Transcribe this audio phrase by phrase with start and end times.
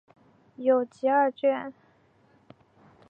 [0.55, 1.71] 有集二卷。